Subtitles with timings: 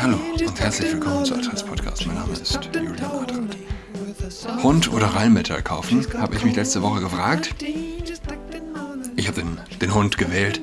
[0.00, 2.06] Hallo und herzlich willkommen zu Alters Podcast.
[2.06, 3.56] Mein Name ist Julian Adrat.
[4.62, 7.54] Hund oder Rheinmetall kaufen, habe ich mich letzte Woche gefragt.
[9.16, 10.62] Ich habe den, den Hund gewählt.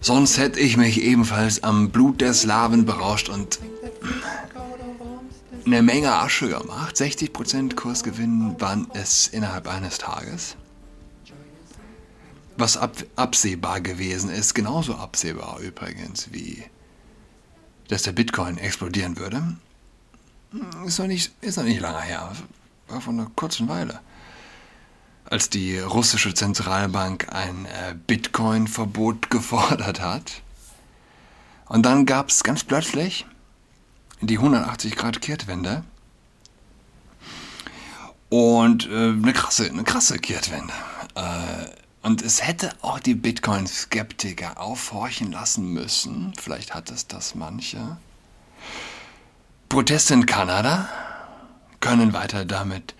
[0.00, 3.58] Sonst hätte ich mich ebenfalls am Blut der Slawen berauscht und
[5.66, 6.96] eine Menge Asche gemacht.
[6.96, 10.56] 60% Kursgewinn waren es innerhalb eines Tages.
[12.62, 16.62] Was ab, absehbar gewesen ist, genauso absehbar übrigens wie,
[17.88, 19.56] dass der Bitcoin explodieren würde,
[20.86, 22.30] ist noch nicht, ist noch nicht lange her.
[22.86, 23.98] War vor einer kurzen Weile.
[25.24, 30.42] Als die russische Zentralbank ein äh, Bitcoin-Verbot gefordert hat.
[31.66, 33.26] Und dann gab es ganz plötzlich
[34.20, 35.82] die 180-Grad-Kehrtwende.
[38.28, 40.72] Und äh, eine, krasse, eine krasse Kehrtwende.
[41.16, 46.32] Äh, und es hätte auch die Bitcoin-Skeptiker aufhorchen lassen müssen.
[46.40, 47.96] Vielleicht hat es das manche.
[49.68, 50.88] Proteste in Kanada
[51.80, 52.94] können weiter damit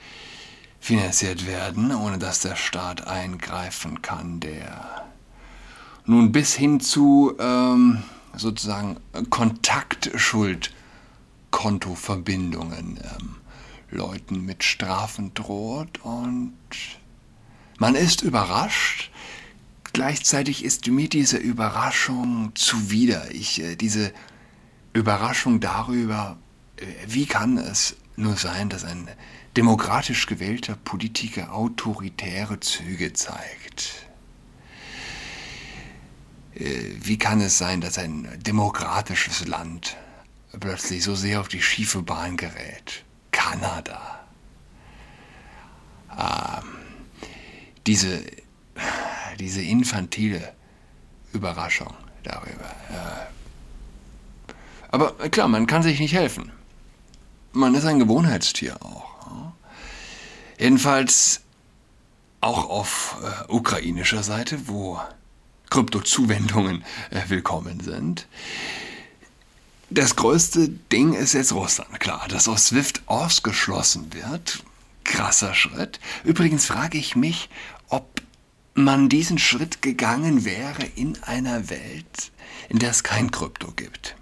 [0.81, 5.07] finanziert werden, ohne dass der Staat eingreifen kann, der
[6.05, 8.03] nun bis hin zu ähm,
[8.35, 8.97] sozusagen
[9.31, 10.73] Kontaktschuld
[11.51, 13.37] Kontoverbindungen ähm,
[13.91, 16.55] Leuten mit Strafen droht und
[17.83, 19.11] man ist überrascht.
[19.93, 23.33] Gleichzeitig ist mir diese Überraschung zuwider.
[23.33, 24.13] Ich, äh, diese
[24.93, 26.39] Überraschung darüber,
[26.77, 29.09] äh, wie kann es nur sein, dass ein
[29.57, 34.07] demokratisch gewählter Politiker autoritäre Züge zeigt?
[36.55, 39.97] Äh, wie kann es sein, dass ein demokratisches Land
[40.61, 43.05] plötzlich so sehr auf die schiefe Bahn gerät.
[43.33, 44.22] Kanada.
[47.87, 48.23] Diese,
[49.39, 50.53] diese infantile
[51.33, 52.75] Überraschung darüber.
[54.91, 56.53] Aber klar, man kann sich nicht helfen.
[57.53, 59.53] Man ist ein Gewohnheitstier auch.
[60.59, 61.41] Jedenfalls
[62.41, 65.01] auch auf äh, ukrainischer Seite, wo
[65.71, 68.27] Kryptozuwendungen äh, willkommen sind.
[69.91, 74.63] Das größte Ding ist jetzt Russland, klar, dass aus SWIFT ausgeschlossen wird.
[75.05, 76.01] Krasser Schritt.
[76.25, 77.49] Übrigens frage ich mich,
[77.89, 78.23] ob
[78.75, 82.33] man diesen Schritt gegangen wäre in einer Welt,
[82.69, 84.17] in der es kein Krypto gibt.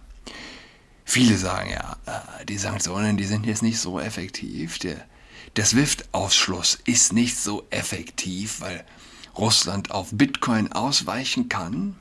[1.05, 4.79] Viele sagen ja, äh, die Sanktionen, die sind jetzt nicht so effektiv.
[4.79, 5.05] Der,
[5.57, 8.85] der SWIFT-Ausschluss ist nicht so effektiv, weil
[9.37, 11.97] Russland auf Bitcoin ausweichen kann.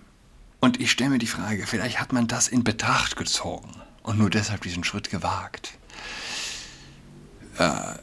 [0.59, 3.71] Und ich stelle mir die Frage, vielleicht hat man das in Betracht gezogen
[4.03, 5.77] und nur deshalb diesen Schritt gewagt.
[7.57, 7.93] Äh,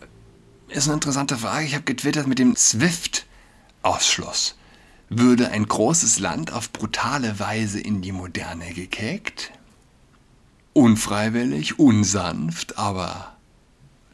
[0.69, 1.67] ist eine interessante Frage.
[1.67, 4.57] Ich habe getwittert mit dem SWIFT-Ausschluss.
[5.09, 9.53] Würde ein großes Land auf brutale Weise in die Moderne gekickt?
[10.73, 13.37] Unfreiwillig, unsanft, aber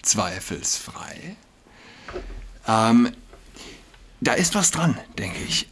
[0.03, 1.37] zweifelsfrei.
[2.69, 3.12] Ähm,
[4.21, 5.69] da ist was dran, denke ich.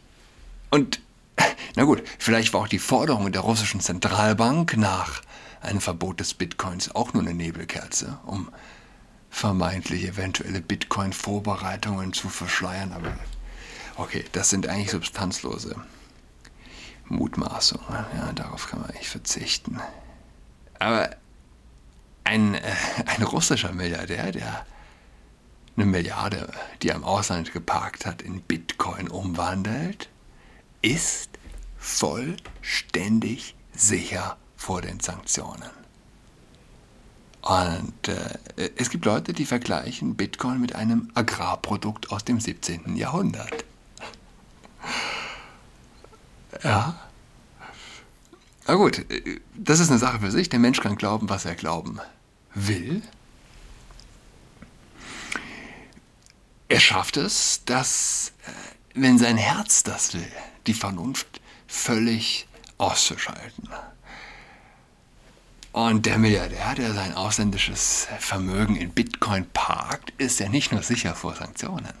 [0.71, 1.01] Und
[1.75, 5.21] na gut, vielleicht war auch die Forderung der russischen Zentralbank nach
[5.61, 8.49] einem Verbot des Bitcoins auch nur eine Nebelkerze, um
[9.31, 12.91] vermeintlich eventuelle Bitcoin-Vorbereitungen zu verschleiern.
[12.91, 13.17] Aber
[13.95, 15.75] okay, das sind eigentlich substanzlose
[17.05, 18.05] Mutmaßungen.
[18.15, 19.79] Ja, darauf kann man eigentlich verzichten.
[20.77, 21.15] Aber
[22.23, 22.61] ein, äh,
[23.05, 24.65] ein russischer Milliardär, der
[25.77, 30.09] eine Milliarde, die er im Ausland geparkt hat, in Bitcoin umwandelt,
[30.81, 31.29] ist
[31.77, 35.80] vollständig sicher vor den Sanktionen.
[37.41, 42.95] Und äh, es gibt Leute, die vergleichen Bitcoin mit einem Agrarprodukt aus dem 17.
[42.95, 43.65] Jahrhundert.
[46.63, 46.99] Ja.
[48.67, 49.05] Na gut,
[49.55, 50.49] das ist eine Sache für sich.
[50.49, 51.99] Der Mensch kann glauben, was er glauben
[52.53, 53.01] will.
[56.69, 58.51] Er schafft es, dass, äh,
[58.93, 60.31] wenn sein Herz das will,
[60.67, 62.47] die Vernunft völlig
[62.77, 63.67] auszuschalten.
[65.71, 71.15] Und der Milliardär, der sein ausländisches Vermögen in Bitcoin parkt, ist ja nicht nur sicher
[71.15, 71.93] vor Sanktionen,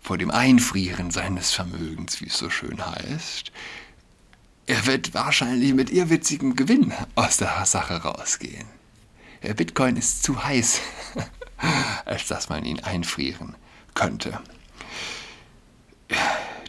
[0.00, 3.52] vor dem Einfrieren seines Vermögens, wie es so schön heißt.
[4.66, 8.66] Er wird wahrscheinlich mit irrwitzigem Gewinn aus der Sache rausgehen.
[9.44, 10.80] Der Bitcoin ist zu heiß,
[12.04, 13.54] als dass man ihn einfrieren
[13.94, 14.40] könnte.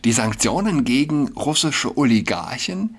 [0.04, 2.98] Die Sanktionen gegen russische Oligarchen,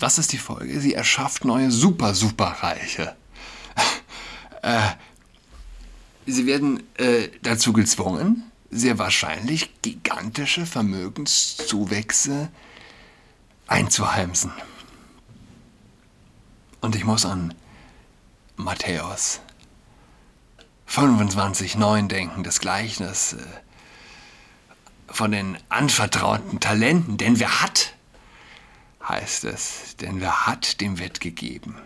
[0.00, 0.80] was ist die Folge?
[0.80, 3.16] Sie erschafft neue Super-Superreiche.
[4.62, 4.80] äh,
[6.26, 12.48] sie werden äh, dazu gezwungen, sehr wahrscheinlich gigantische Vermögenszuwächse
[13.66, 14.52] einzuheimsen.
[16.80, 17.54] Und ich muss an
[18.56, 19.40] Matthäus
[20.88, 23.42] 25,9 denken, das Gleichnis äh,
[25.06, 27.16] von den anvertrauten Talenten.
[27.16, 27.94] Denn wer hat,
[29.08, 31.76] heißt es, denn wer hat, dem wird gegeben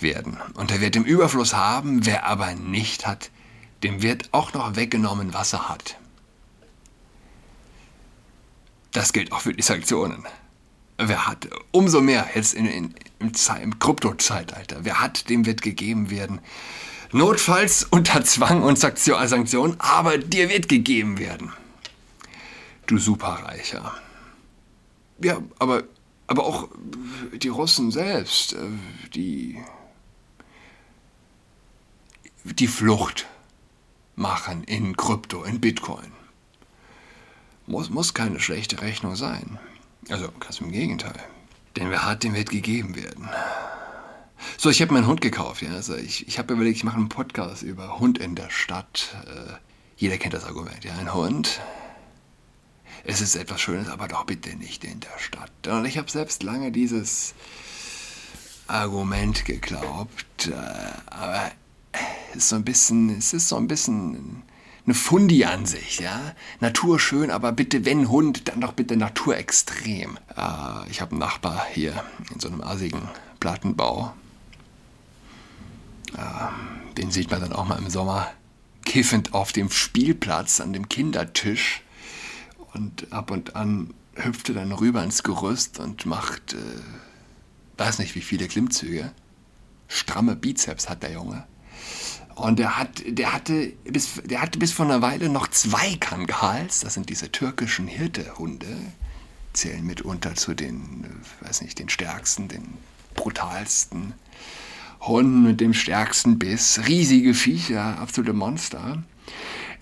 [0.00, 0.38] werden.
[0.54, 3.30] Und er wird im Überfluss haben, wer aber nicht hat,
[3.82, 5.98] dem wird auch noch weggenommen, was er hat.
[8.92, 10.24] Das gilt auch für die Sanktionen.
[10.96, 16.10] Wer hat, umso mehr jetzt in, in, im, im Krypto-Zeitalter, wer hat, dem wird gegeben
[16.10, 16.40] werden.
[17.10, 21.52] Notfalls unter Zwang und Sanktionen, aber dir wird gegeben werden.
[22.86, 23.94] Du Superreicher.
[25.22, 25.84] Ja, aber,
[26.26, 26.68] aber auch
[27.32, 28.66] die Russen selbst, äh,
[29.14, 29.58] die,
[32.44, 33.26] die Flucht
[34.16, 36.12] machen in Krypto, in Bitcoin.
[37.66, 39.58] Muss, muss keine schlechte Rechnung sein.
[40.10, 41.18] Also ganz im Gegenteil.
[41.76, 43.28] Denn wer hat, dem wird gegeben werden.
[44.58, 45.62] So, ich habe meinen Hund gekauft.
[45.62, 45.72] Ja?
[45.72, 49.16] Also ich, ich habe überlegt, ich mache einen Podcast über Hund in der Stadt.
[49.26, 49.54] Äh,
[49.96, 50.84] jeder kennt das Argument.
[50.84, 51.60] Ja, ein Hund.
[53.04, 55.50] Es ist etwas Schönes, aber doch bitte nicht in der Stadt.
[55.68, 57.34] Und ich habe selbst lange dieses
[58.66, 60.48] Argument geglaubt.
[60.48, 60.52] Äh,
[61.06, 61.52] aber
[62.30, 64.42] es ist so ein bisschen, es ist so ein bisschen
[64.86, 66.34] eine Fundi-Ansicht, ja.
[66.60, 70.18] Natur schön, aber bitte, wenn Hund, dann doch bitte naturextrem.
[70.36, 73.08] Äh, ich habe einen Nachbar hier in so einem asigen
[73.40, 74.14] Plattenbau.
[76.16, 78.30] Äh, den sieht man dann auch mal im Sommer
[78.84, 81.83] kiffend auf dem Spielplatz an dem Kindertisch.
[82.74, 88.14] Und ab und an hüpft er dann rüber ins Gerüst und macht, äh, weiß nicht
[88.14, 89.12] wie viele Klimmzüge.
[89.88, 91.46] Stramme Bizeps hat der Junge.
[92.34, 96.80] Und der, hat, der, hatte bis, der hatte bis vor einer Weile noch zwei Kangals,
[96.80, 98.76] das sind diese türkischen Hirtehunde,
[99.52, 101.06] zählen mitunter zu den,
[101.42, 102.74] weiß nicht, den stärksten, den
[103.14, 104.14] brutalsten
[105.00, 106.80] Hunden mit dem stärksten Biss.
[106.88, 109.04] Riesige Viecher, absolute Monster.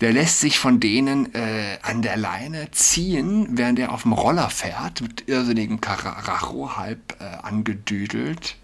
[0.03, 4.49] Der lässt sich von denen äh, an der Leine ziehen, während er auf dem Roller
[4.49, 8.57] fährt, mit irrsinnigem Karacho halb äh, angedüdelt.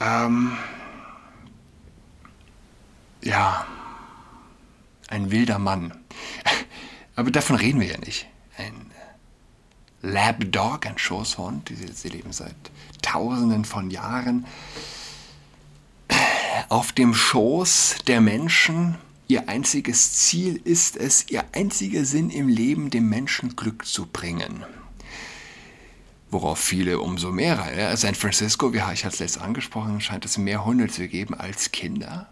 [0.00, 0.50] Ähm,
[3.22, 3.64] ja,
[5.06, 5.96] ein wilder Mann.
[7.14, 8.26] Aber davon reden wir ja nicht.
[8.56, 8.90] Ein
[10.02, 12.56] Labdog, ein Schoßhund, sie leben seit
[13.00, 14.44] Tausenden von Jahren
[16.68, 18.98] auf dem Schoß der Menschen.
[19.28, 24.64] Ihr einziges Ziel ist es, ihr einziger Sinn im Leben, dem Menschen Glück zu bringen.
[26.30, 27.72] Worauf viele umso mehr.
[27.76, 31.72] Ja, San Francisco, wie ich als letztes angesprochen, scheint es mehr Hunde zu geben als
[31.72, 32.28] Kinder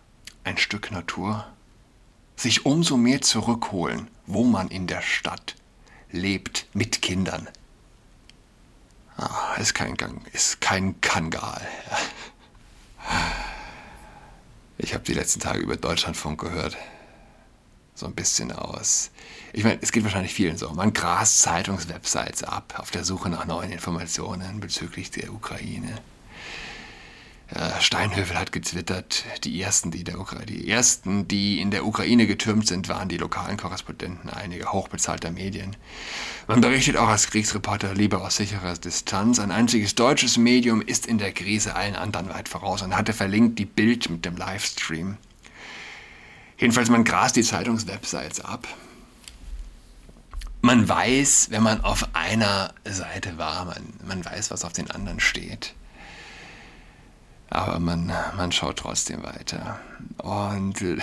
[0.46, 1.44] ein Stück Natur,
[2.36, 5.56] sich umso mehr zurückholen, wo man in der Stadt
[6.12, 7.48] lebt mit Kindern.
[9.16, 11.66] Ah, ist kein Gang, ist kein Kangal.
[14.78, 16.76] Ich habe die letzten Tage über Deutschlandfunk gehört.
[17.94, 19.10] So ein bisschen aus.
[19.54, 20.70] Ich meine, es geht wahrscheinlich vielen so.
[20.70, 25.98] Man grast Zeitungswebsites ab auf der Suche nach neuen Informationen bezüglich der Ukraine.
[27.78, 33.08] Steinhövel hat gezwittert, die ersten, die, die ersten, die in der Ukraine getürmt sind, waren
[33.08, 35.76] die lokalen Korrespondenten einiger hochbezahlter Medien.
[36.48, 39.38] Man berichtet auch als Kriegsreporter lieber aus sicherer Distanz.
[39.38, 43.60] Ein einziges deutsches Medium ist in der Krise allen anderen weit voraus und hatte verlinkt
[43.60, 45.16] die Bild mit dem Livestream.
[46.58, 48.66] Jedenfalls, man grast die Zeitungswebsites ab.
[50.62, 55.20] Man weiß, wenn man auf einer Seite war, man, man weiß, was auf den anderen
[55.20, 55.75] steht
[57.48, 59.78] aber man, man schaut trotzdem weiter.
[60.18, 60.98] Und äh,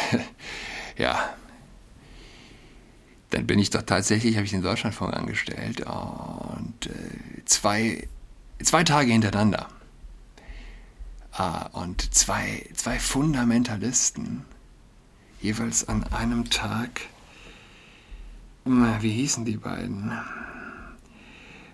[0.97, 1.29] ja,
[3.29, 8.07] dann bin ich doch tatsächlich, habe ich den Deutschlandfunk angestellt und äh, zwei,
[8.61, 9.67] zwei Tage hintereinander.
[11.31, 14.45] Ah, und zwei, zwei Fundamentalisten,
[15.41, 17.01] jeweils an einem Tag,
[18.65, 20.11] wie hießen die beiden?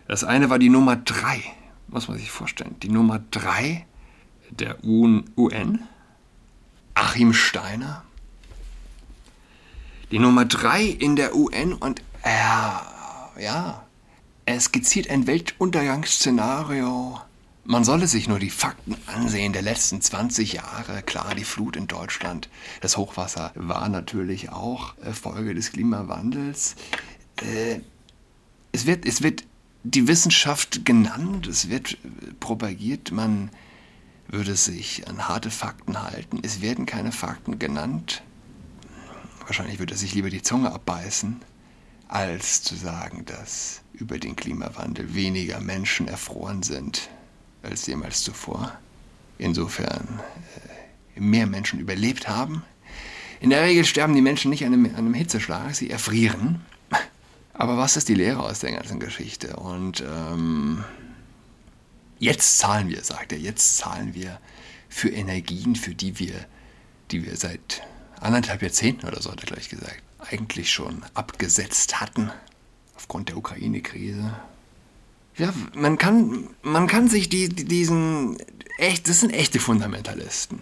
[0.08, 1.44] Das eine war die Nummer drei,
[1.88, 2.78] muss man sich vorstellen.
[2.82, 3.86] Die Nummer drei
[4.52, 5.80] der UN,
[6.94, 8.04] Achim Steiner.
[10.12, 12.86] Die Nummer drei in der UN und er,
[13.40, 13.86] ja,
[14.46, 17.22] er skizziert ein Weltuntergangsszenario.
[17.64, 21.04] Man solle sich nur die Fakten ansehen der letzten 20 Jahre.
[21.04, 22.50] Klar, die Flut in Deutschland,
[22.82, 26.76] das Hochwasser war natürlich auch Folge des Klimawandels.
[27.38, 27.82] Äh,
[28.72, 29.44] es, wird, es wird
[29.84, 31.98] die Wissenschaft genannt, es wird
[32.40, 33.52] propagiert, man
[34.30, 36.40] würde sich an harte Fakten halten.
[36.44, 38.22] Es werden keine Fakten genannt.
[39.46, 41.42] Wahrscheinlich würde er sich lieber die Zunge abbeißen,
[42.08, 47.10] als zu sagen, dass über den Klimawandel weniger Menschen erfroren sind
[47.64, 48.78] als jemals zuvor.
[49.40, 50.20] Insofern
[51.16, 52.64] äh, mehr Menschen überlebt haben.
[53.40, 56.62] In der Regel sterben die Menschen nicht an einem, an einem Hitzeschlag, sie erfrieren.
[57.54, 59.56] Aber was ist die Lehre aus der ganzen Geschichte?
[59.56, 60.84] Und ähm,
[62.20, 64.40] jetzt zahlen wir, sagt er, jetzt zahlen wir
[64.88, 66.46] für Energien, für die wir,
[67.12, 67.82] die wir seit
[68.20, 72.32] anderthalb Jahrzehnten oder so, hat er gleich gesagt, eigentlich schon abgesetzt hatten
[72.96, 74.34] aufgrund der Ukraine-Krise.
[75.38, 78.38] Ja, man kann, man kann sich die, diesen,
[78.78, 80.62] echt, das sind echte Fundamentalisten.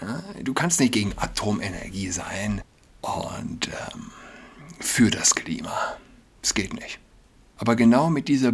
[0.00, 2.62] Ja, du kannst nicht gegen Atomenergie sein
[3.00, 4.10] und ähm,
[4.78, 5.96] für das Klima.
[6.42, 7.00] Es geht nicht.
[7.56, 8.52] Aber genau mit dieser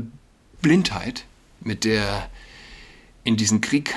[0.63, 1.27] Blindheit,
[1.61, 2.29] mit der
[3.25, 3.95] in diesen Krieg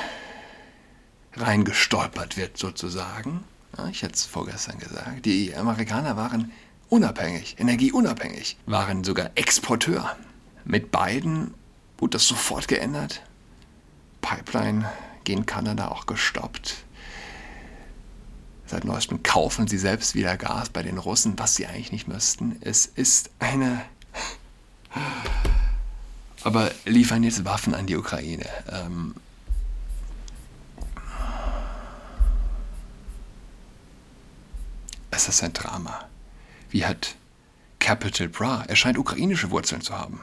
[1.36, 3.44] reingestolpert wird sozusagen,
[3.78, 6.52] ja, ich hatte es vorgestern gesagt, die Amerikaner waren
[6.90, 10.16] unabhängig, energieunabhängig, waren sogar Exporteur.
[10.66, 11.54] Mit beiden
[11.98, 13.22] wurde das sofort geändert.
[14.22, 14.90] Pipeline
[15.24, 16.84] gegen Kanada auch gestoppt.
[18.66, 22.58] Seit neuestem kaufen sie selbst wieder Gas bei den Russen, was sie eigentlich nicht müssten.
[22.62, 23.82] Es ist eine.
[26.44, 28.46] Aber liefern jetzt Waffen an die Ukraine.
[28.72, 29.16] Ähm
[35.12, 36.06] es ist ein Drama.
[36.70, 37.16] Wie hat
[37.80, 38.64] Capital Bra?
[38.68, 40.22] Er scheint ukrainische Wurzeln zu haben.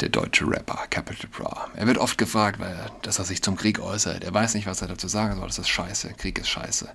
[0.00, 1.68] Der deutsche Rapper Capital Bra.
[1.76, 4.24] Er wird oft gefragt, weil er, dass er sich zum Krieg äußert.
[4.24, 5.46] Er weiß nicht, was er dazu sagen soll.
[5.46, 6.14] Das ist scheiße.
[6.14, 6.88] Krieg ist scheiße.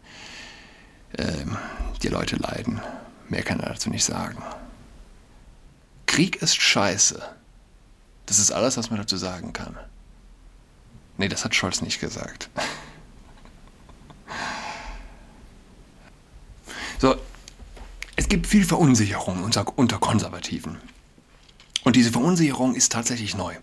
[1.17, 1.57] Ähm,
[2.01, 2.81] die Leute leiden.
[3.27, 4.37] Mehr kann er dazu nicht sagen.
[6.19, 7.21] Krieg ist scheiße.
[8.25, 9.77] Das ist alles, was man dazu sagen kann.
[11.17, 12.49] Nee, das hat Scholz nicht gesagt.
[16.99, 17.15] So,
[18.17, 20.79] es gibt viel Verunsicherung unter, unter Konservativen.
[21.83, 23.53] Und diese Verunsicherung ist tatsächlich neu.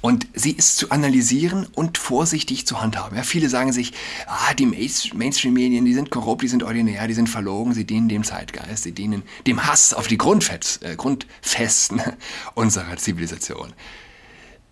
[0.00, 3.16] Und sie ist zu analysieren und vorsichtig zu handhaben.
[3.16, 3.92] Ja, viele sagen sich,
[4.26, 8.22] ah, die Mainstream-Medien, die sind korrupt, die sind ordinär, die sind verlogen, sie dienen dem
[8.22, 12.00] Zeitgeist, sie dienen dem Hass auf die Grundfest, äh, Grundfesten
[12.54, 13.72] unserer Zivilisation.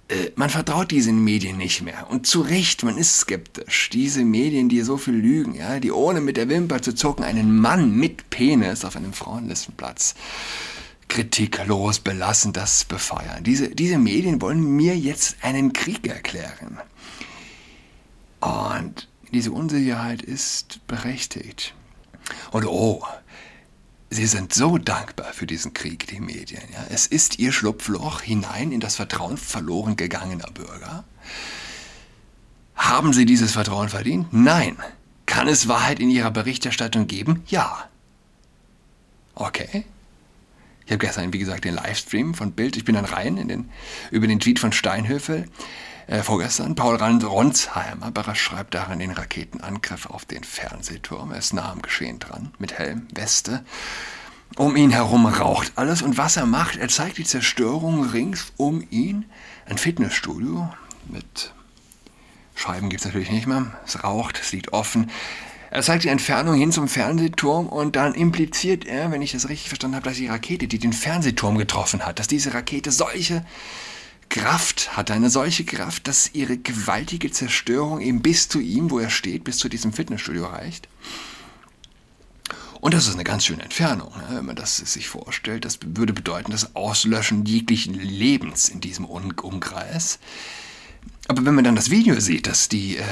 [0.07, 2.09] Äh, man vertraut diesen Medien nicht mehr.
[2.11, 3.91] Und zu Recht, man ist skeptisch.
[3.91, 7.59] Diese Medien, die so viel lügen, ja, die ohne mit der Wimper zu zucken einen
[7.59, 10.15] Mann mit Penis auf einem Frauenlistenplatz
[11.15, 13.45] kritiklos belassen das befeuern.
[13.45, 16.79] Diese, diese Medien wollen mir jetzt einen Krieg erklären.
[18.41, 21.73] Und diese Unsicherheit ist berechtigt.
[22.51, 23.05] Und oh,
[24.11, 26.63] Sie sind so dankbar für diesen Krieg, die Medien.
[26.73, 26.87] Ja.
[26.91, 31.05] Es ist ihr Schlupfloch hinein in das Vertrauen verloren gegangener Bürger.
[32.77, 34.33] Haben sie dieses Vertrauen verdient?
[34.33, 34.77] Nein.
[35.27, 37.43] Kann es Wahrheit in ihrer Berichterstattung geben?
[37.47, 37.89] Ja.
[39.35, 39.85] Okay.
[40.87, 42.77] Ich habe gestern, wie gesagt, den Livestream von Bild.
[42.77, 43.71] Ich bin dann rein in den,
[44.11, 45.49] über den Tweet von Steinhöfel
[46.07, 46.75] äh, vorgestern.
[46.75, 51.33] Paul Ronsheimer beschreibt darin den Raketenangriff auf den Fernsehturm.
[51.33, 53.65] Er ist nah am Geschehen dran, mit Helm, Weste.
[54.57, 58.87] Um ihn herum raucht alles und was er macht, er zeigt die Zerstörung rings um
[58.91, 59.25] ihn.
[59.67, 60.73] Ein Fitnessstudio
[61.07, 61.53] mit
[62.55, 63.73] Scheiben gibt es natürlich nicht mehr.
[63.85, 65.11] Es raucht, es liegt offen.
[65.75, 69.71] Er zeigt die Entfernung hin zum Fernsehturm und dann impliziert er, wenn ich das richtig
[69.71, 73.45] verstanden habe, dass die Rakete, die den Fernsehturm getroffen hat, dass diese Rakete solche
[74.29, 79.11] Kraft hat, eine solche Kraft, dass ihre gewaltige Zerstörung eben bis zu ihm, wo er
[79.11, 80.87] steht, bis zu diesem Fitnessstudio reicht.
[82.81, 84.37] Und das ist eine ganz schöne Entfernung, ne?
[84.37, 85.65] wenn man das sich vorstellt.
[85.65, 90.21] Das würde bedeuten, das Auslöschen jeglichen Lebens in diesem Umkreis.
[91.27, 93.03] Aber wenn man dann das Video sieht, das, die, äh,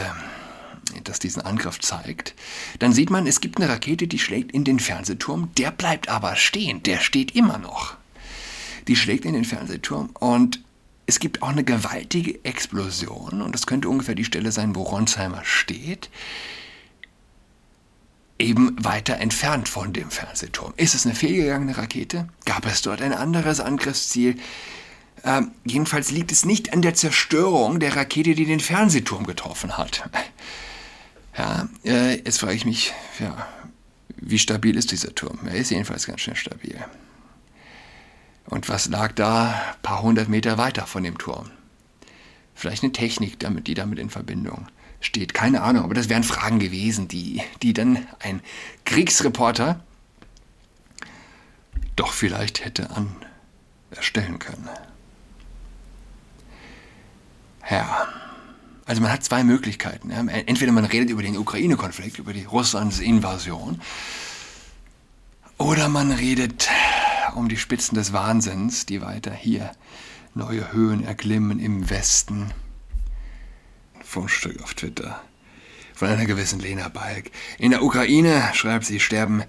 [1.04, 2.34] das diesen Angriff zeigt,
[2.78, 6.36] dann sieht man, es gibt eine Rakete, die schlägt in den Fernsehturm, der bleibt aber
[6.36, 7.96] stehen, der steht immer noch.
[8.88, 10.60] Die schlägt in den Fernsehturm und
[11.06, 15.44] es gibt auch eine gewaltige Explosion, und das könnte ungefähr die Stelle sein, wo Ronsheimer
[15.44, 16.10] steht,
[18.38, 20.72] eben weiter entfernt von dem Fernsehturm.
[20.76, 22.28] Ist es eine fehlgegangene Rakete?
[22.44, 24.36] Gab es dort ein anderes Angriffsziel?
[25.24, 30.08] Ähm, jedenfalls liegt es nicht an der Zerstörung der Rakete, die den Fernsehturm getroffen hat.
[31.36, 33.46] Ja, äh, jetzt frage ich mich, ja,
[34.16, 35.40] wie stabil ist dieser Turm?
[35.46, 36.76] Er ist jedenfalls ganz schön stabil.
[38.46, 41.50] Und was lag da ein paar hundert Meter weiter von dem Turm?
[42.54, 44.66] Vielleicht eine Technik, damit, die damit in Verbindung
[45.00, 45.34] steht.
[45.34, 48.40] Keine Ahnung, aber das wären Fragen gewesen, die, die dann ein
[48.84, 49.82] Kriegsreporter
[51.96, 53.14] doch vielleicht hätte an
[53.90, 54.68] erstellen können.
[57.70, 58.06] Ja,
[58.92, 60.10] also man hat zwei Möglichkeiten.
[60.10, 63.80] Entweder man redet über den Ukraine-Konflikt, über die Russlands Invasion,
[65.56, 66.68] oder man redet
[67.34, 69.70] um die Spitzen des Wahnsinns, die weiter hier
[70.34, 72.52] neue Höhen erklimmen im Westen
[74.04, 75.22] Fundstück auf Twitter
[75.94, 77.30] von einer gewissen Lena Balk.
[77.58, 79.42] In der Ukraine, schreibt sie, sterben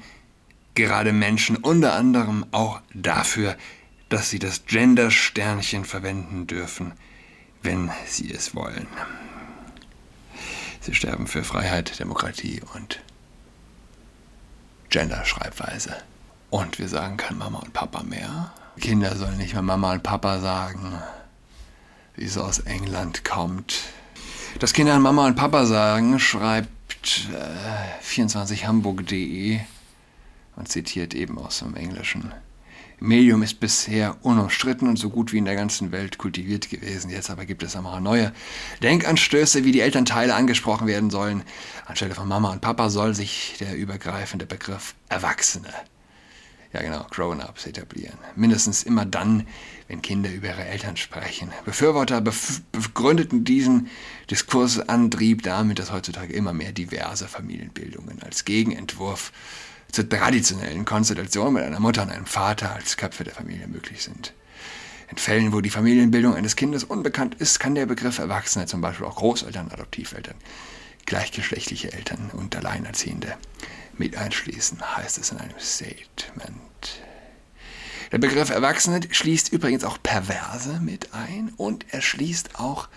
[0.73, 3.57] gerade Menschen unter anderem auch dafür,
[4.07, 6.93] dass sie das Gender-Sternchen verwenden dürfen,
[7.61, 8.87] wenn sie es wollen.
[10.83, 12.99] Sie sterben für Freiheit, Demokratie und
[14.89, 15.95] Gender-Schreibweise.
[16.49, 18.51] Und wir sagen kein Mama und Papa mehr.
[18.81, 21.01] Kinder sollen nicht mehr Mama und Papa sagen,
[22.15, 23.83] wie es aus England kommt.
[24.59, 29.61] Dass Kinder Mama und Papa sagen, schreibt äh, 24hamburg.de
[30.57, 32.33] und zitiert eben aus dem Englischen.
[33.03, 37.11] Medium ist bisher unumstritten und so gut wie in der ganzen Welt kultiviert gewesen.
[37.11, 38.31] Jetzt aber gibt es einmal neue
[38.81, 41.43] Denkanstöße, wie die Elternteile angesprochen werden sollen.
[41.85, 45.73] Anstelle von Mama und Papa soll sich der übergreifende Begriff Erwachsene
[46.73, 48.17] ja genau, Grown-ups etablieren.
[48.35, 49.45] Mindestens immer dann,
[49.87, 51.51] wenn Kinder über ihre Eltern sprechen.
[51.65, 53.89] Befürworter begründeten diesen
[54.31, 59.31] Diskursantrieb damit, dass heutzutage immer mehr diverse Familienbildungen als Gegenentwurf
[59.93, 64.33] zur traditionellen Konstellation mit einer Mutter und einem Vater als Köpfe der Familie möglich sind.
[65.11, 69.05] In Fällen, wo die Familienbildung eines Kindes unbekannt ist, kann der Begriff Erwachsene, zum Beispiel
[69.05, 70.33] auch Großeltern, Adoptiveltern,
[71.05, 73.35] gleichgeschlechtliche Eltern und Alleinerziehende
[73.95, 77.03] mit einschließen, heißt es in einem Statement.
[78.11, 82.89] Der Begriff Erwachsene schließt übrigens auch Perverse mit ein und er schließt auch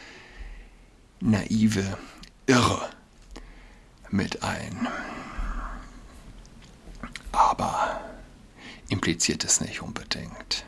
[1.21, 1.99] naive
[2.47, 2.89] Irre
[4.11, 4.89] mit ein.
[7.37, 8.01] Aber
[8.89, 10.65] impliziert es nicht unbedingt.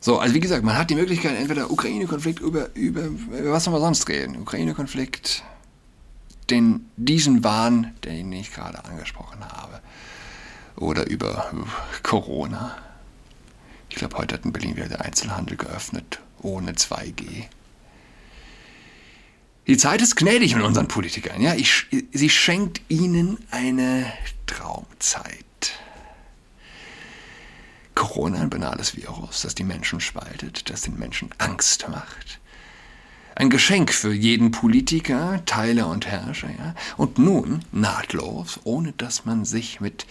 [0.00, 3.72] So, also wie gesagt, man hat die Möglichkeit, entweder Ukraine-Konflikt über, über, über was soll
[3.72, 4.36] man sonst reden?
[4.36, 5.42] Ukraine-Konflikt,
[6.50, 9.80] den, diesen Wahn, den ich gerade angesprochen habe,
[10.76, 11.50] oder über
[12.02, 12.76] Corona.
[13.88, 17.44] Ich glaube, heute hat in Berlin wieder der Einzelhandel geöffnet, ohne 2G.
[19.66, 21.40] Die Zeit ist gnädig mit unseren Politikern.
[21.40, 21.54] Ja?
[21.54, 24.06] Ich, sie schenkt ihnen eine
[24.46, 25.78] Traumzeit.
[27.94, 32.40] Corona, ein banales Virus, das die Menschen spaltet, das den Menschen Angst macht.
[33.34, 36.48] Ein Geschenk für jeden Politiker, Teiler und Herrscher.
[36.48, 36.74] Ja?
[36.96, 40.06] Und nun, nahtlos, ohne dass man sich mit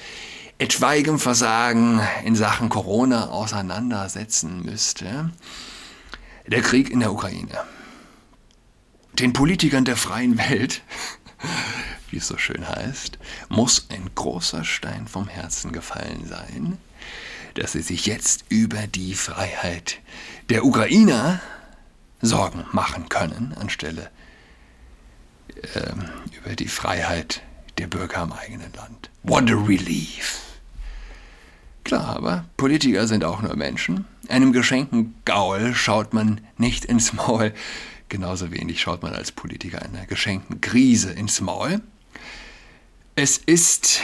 [0.58, 5.32] etwaigem Versagen in Sachen Corona auseinandersetzen müsste,
[6.48, 7.58] der Krieg in der Ukraine.
[9.14, 10.82] Den Politikern der freien Welt,
[12.16, 16.78] wie es so schön heißt, muss ein großer Stein vom Herzen gefallen sein,
[17.56, 20.00] dass sie sich jetzt über die Freiheit
[20.50, 21.42] der Ukrainer
[22.22, 24.10] Sorgen machen können, anstelle
[25.74, 25.92] äh,
[26.38, 27.42] über die Freiheit
[27.78, 29.10] der Bürger im eigenen Land.
[29.24, 30.42] What a relief!
[31.84, 34.06] Klar, aber Politiker sind auch nur Menschen.
[34.30, 37.54] Einem geschenkten Gaul schaut man nicht ins Maul.
[38.08, 41.82] Genauso wenig schaut man als Politiker einer geschenkten Krise ins Maul.
[43.18, 44.02] Es ist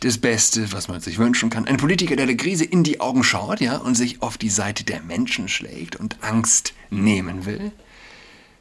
[0.00, 1.66] das Beste, was man sich wünschen kann.
[1.66, 4.84] Ein Politiker, der der Krise in die Augen schaut, ja, und sich auf die Seite
[4.84, 7.72] der Menschen schlägt und Angst nehmen will,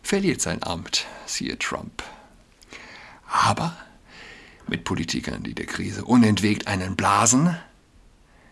[0.02, 2.04] verliert sein Amt, siehe Trump.
[3.32, 3.78] Aber
[4.68, 7.56] mit Politikern, die der Krise unentwegt einen blasen,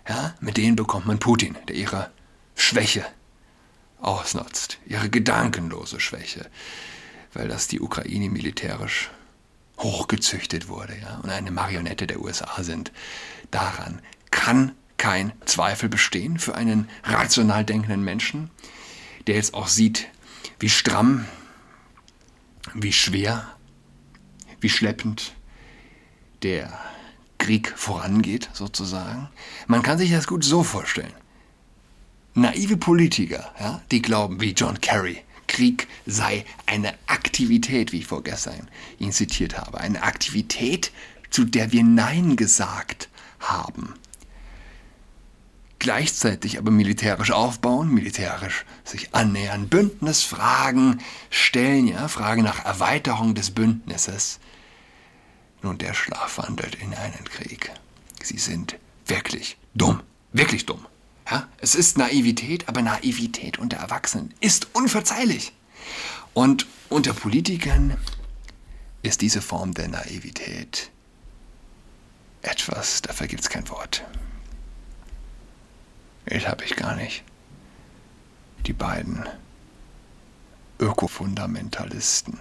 [0.07, 2.11] ja, mit denen bekommt man Putin, der ihre
[2.55, 3.05] Schwäche
[3.99, 6.49] ausnutzt, ihre gedankenlose Schwäche,
[7.33, 9.09] weil das die Ukraine militärisch
[9.81, 12.91] hochgezüchtet wurde ja, und eine Marionette der USA sind.
[13.49, 18.51] Daran kann kein Zweifel bestehen für einen rational denkenden Menschen,
[19.27, 20.07] der jetzt auch sieht,
[20.59, 21.25] wie stramm,
[22.73, 23.47] wie schwer,
[24.59, 25.33] wie schleppend
[26.43, 26.71] der
[27.39, 29.29] Krieg vorangeht, sozusagen.
[29.67, 31.13] Man kann sich das gut so vorstellen.
[32.33, 38.69] Naive Politiker, ja, die glauben, wie John Kerry, Krieg sei eine Aktivität, wie ich vorgestern
[38.99, 40.93] ihn zitiert habe, eine Aktivität,
[41.29, 43.09] zu der wir Nein gesagt
[43.41, 43.93] haben.
[45.77, 54.39] Gleichzeitig aber militärisch aufbauen, militärisch sich annähern, Bündnisfragen stellen, ja, Fragen nach Erweiterung des Bündnisses.
[55.63, 57.71] Nun, der Schlaf wandelt in einen Krieg.
[58.23, 60.85] Sie sind wirklich dumm, wirklich dumm.
[61.31, 61.47] Ja?
[61.57, 65.53] Es ist Naivität, aber Naivität unter Erwachsenen ist unverzeihlich.
[66.33, 67.97] Und unter Politikern
[69.01, 70.91] ist diese Form der Naivität
[72.43, 74.03] etwas, dafür gibt es kein Wort.
[76.25, 77.23] Das habe ich gar nicht.
[78.67, 79.25] Die beiden
[80.79, 82.39] Ökofundamentalisten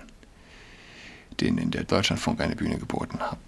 [1.40, 3.40] denen der Deutschlandfunk eine Bühne geboten habe,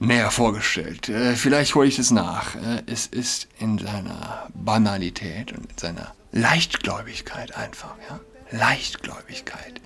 [0.00, 1.08] näher vorgestellt.
[1.08, 2.56] Äh, vielleicht hole ich es nach.
[2.56, 8.20] Äh, es ist in seiner Banalität und in seiner Leichtgläubigkeit einfach, ja.
[8.50, 9.80] Leichtgläubigkeit.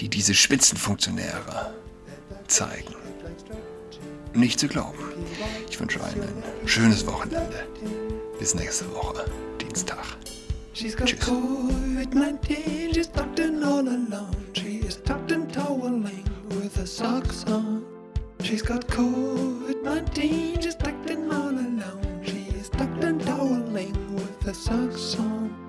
[0.00, 1.74] die diese Spitzenfunktionäre
[2.46, 2.94] zeigen.
[4.34, 4.98] Nicht zu glauben.
[5.70, 7.66] Ich wünsche allen ein schönes Wochenende.
[8.38, 9.24] Bis nächste Woche,
[9.60, 10.04] Dienstag.
[10.74, 11.20] She's got Tschüss.
[11.20, 14.36] COVID-19, she's tucked in all alone.
[14.52, 17.95] She is tucked in toweling with her socks on.
[18.46, 22.22] She's got COVID-19, she's tucked all alone.
[22.22, 25.65] She's is tucked in toweling with her socks on.